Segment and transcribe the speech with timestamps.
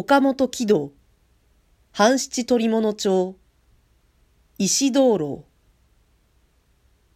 [0.00, 0.92] 岡本喜道、
[1.90, 3.36] 半七鳥物町、
[4.56, 5.42] 石道路。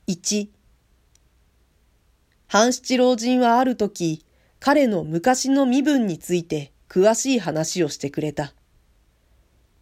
[0.09, 0.51] 一、
[2.49, 4.27] 半七老人はある時、
[4.59, 8.53] 彼の昔の身分について詳しい話をしてくれた。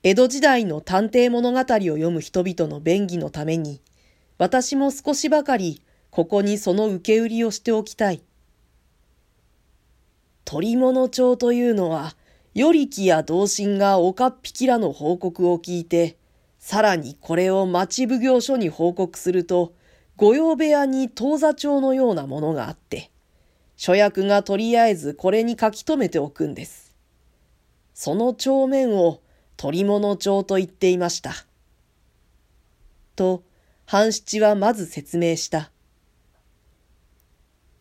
[0.02, 3.80] 江戸時代の探偵物語を読む人々の便宜のために、
[4.36, 5.80] 私も少しばかり
[6.10, 8.22] ここにその受け売りをしておきたい。
[10.44, 12.14] 鳥物帳というのは、
[12.54, 16.16] 与力や同心が岡っ引きらの報告を聞いて、
[16.58, 19.72] さらにこれを町奉行所に報告すると、
[20.16, 23.10] 御用部屋に当座帳のようなものがあって、
[23.77, 26.94] 諸役がとりあえずこれに書き留めておくんです。
[27.94, 29.20] その帳面を
[29.56, 31.32] 鳥物帳と言っていました。
[33.14, 33.42] と、
[33.86, 35.70] 半七はまず説明した。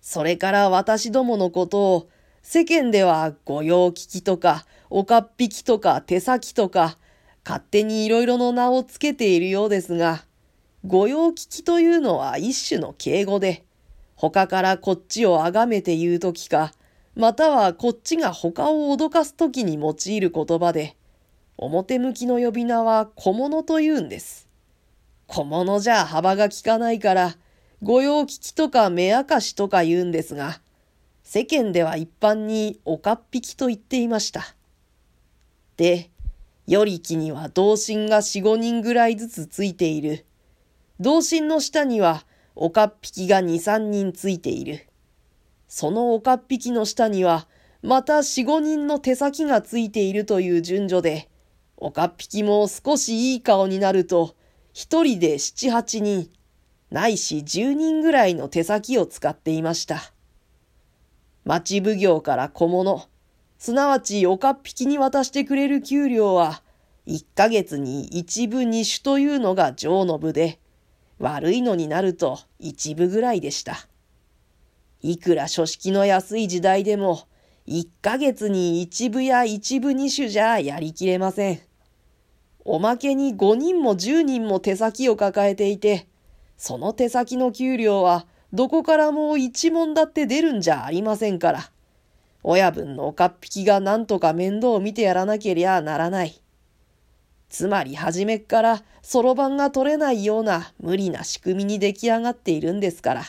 [0.02, 2.10] それから私どものことを
[2.42, 6.98] 世間では御用聞きとか、おかっぴきとか手先とか、
[7.46, 10.24] 勝手にいろいろの名をつけているようですが、
[10.86, 13.64] 御用聞きというのは一種の敬語で、
[14.16, 16.74] 他からこっちを崇めて言うときか、
[17.16, 20.96] またはこっちが他を脅かすときに用いる言葉で、
[21.58, 24.48] 表向きの呼び名は小物と言うんです。
[25.28, 27.36] 小物じゃ幅が利かないから、
[27.84, 30.62] 御用聞きとか目明かしとか言うんですが、
[31.32, 34.56] 世間では一般におかっぴきと言っていました。
[35.78, 36.10] で、
[36.66, 40.26] よりきには同心が四五人ぐらいずつついている。
[41.00, 44.88] 同心の下にはおかっぴきが二三人ついている。
[45.68, 47.48] そのおかっぴきの下には
[47.84, 51.30] また四五人の手先がついているという順序で、
[51.78, 54.36] おかっぴきも少しいい顔になると、
[54.74, 56.32] 一人で七八人、
[56.90, 60.12] ないし十人ぐらいの手先を使っていました。
[61.50, 63.08] 町奉行から小物、
[63.58, 66.62] すなわちおかっぴきに渡してくれる給料は、
[67.08, 70.60] 一ヶ月に一部二種というのが上の部で、
[71.18, 73.88] 悪いのになると一部ぐらいでした。
[75.02, 77.24] いくら書式の安い時代でも、
[77.66, 81.60] 一ヶ月に一部や一部二種じゃやりきれません。
[82.64, 86.08] おまけに五人も十人も手先を抱えていて、
[86.58, 91.72] その手先の給料はどこからも一文だって出るんじゃありませんから。
[92.42, 96.42] 親分のおかっぴきが何とか面倒を見てやらなけりゃならない。
[97.50, 103.24] つまり初めっからそろばんが取れないような無理な仕組みに出来上がっているんですから。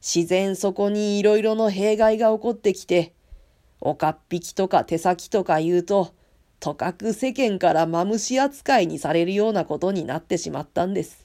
[0.00, 3.12] 自然そこにいろいろの弊害が起こってきて、
[3.80, 6.14] おかっぴきとか手先とか言うと、
[6.58, 11.21] とかく世間からマムシ扱いにされるようなことになってしまったんです。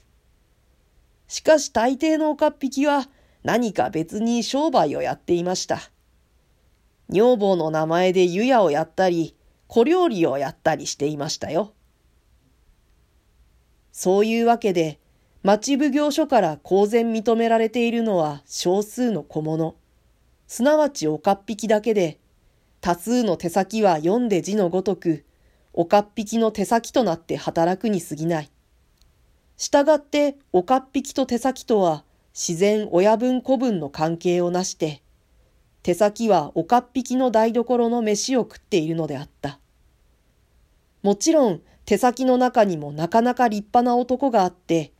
[1.28, 3.08] しかし大抵の岡っ引きは
[3.44, 5.78] 何か別に商売をやっていました。
[7.10, 11.72] 女房の名前で湯屋をやったり、小料理をやったりしていましたよ。
[13.92, 14.98] そういうわけで、
[15.42, 19.76] 町奉行所から公然認められているのは少数の小物、
[20.46, 22.18] すなわち岡っ引きだけで、
[22.80, 25.24] 多数の手先は読んで字のごとく、
[25.72, 28.50] 岡っ引きの手先となって働くに過ぎない。
[29.58, 35.02] したがって、おかっぴきと手先とは、自然親分子分の関係をなして、
[35.82, 39.58] 手先はおかっぴきの台所の飯を食っているのであった。
[41.02, 44.92] もちろん、手先の中にもなかなか立派な男があって、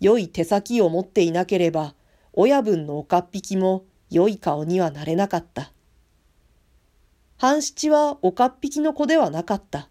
[0.00, 1.94] 良い手先を持っていなければ、
[2.32, 5.70] 親分のおかっぴきも良い顔にはなれなかった。
[7.36, 9.90] 半七はおかっぴきの子ではなかった。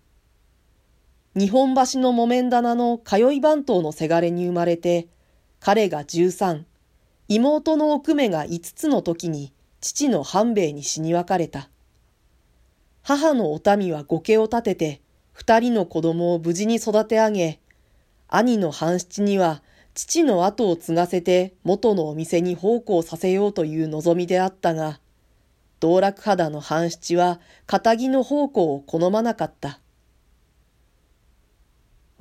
[1.34, 5.08] 日本橋の木綿棚の通い番頭のせがれに生まれて、
[5.62, 6.66] 彼が13、
[7.30, 11.70] 妹の奥目が5つの時に父の半兵衛に死に別れた。
[13.04, 17.60] 母のお民は御家を立てて、二人の子供を無事に育て上げ、
[18.28, 25.00] 兄の半七には父の後を継がせて元のお店に奉公させようという望みであったが、
[25.80, 29.81] 道楽肌の半七は仇の奉公を好まなかった。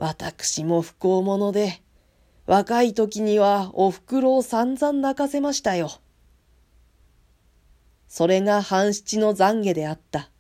[0.01, 1.83] 私も不幸者で、
[2.47, 5.91] 若い時にはお袋を散々泣かせましたよ。
[8.09, 10.31] それが半七の懺悔であった。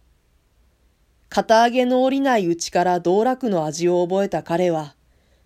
[1.28, 4.96] 肩上げの降りないうちから道楽の味を覚えた彼は、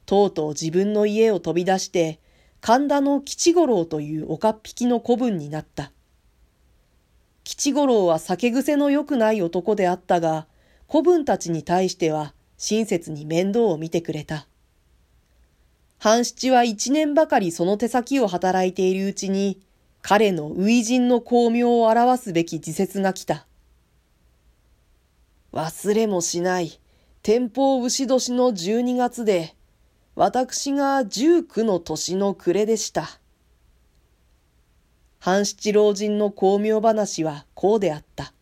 [0.07, 2.21] とうとう自分の家を飛び出して、
[2.61, 5.91] 神田の吉五郎という岡っ引きの子分になった。
[7.43, 10.47] 吉五郎は酒癖の良くない男であったが、
[10.87, 14.47] 子分たちに対しては親切に面倒を見てくれた。
[15.99, 19.61] 半七は一年ばかりその手先を働いているうちに、
[20.03, 23.47] 彼の初陣の巧妙を表すべき自説が来た。
[25.53, 26.79] 忘れもしない、
[27.23, 29.55] 天保牛年の12月で、
[30.15, 33.19] 私が19の年の暮れでした。
[35.21, 38.35] 半七老人の巧妙話はこうであった。